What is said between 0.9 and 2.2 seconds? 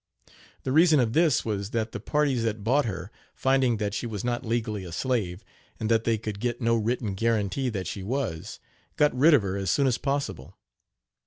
of this was that the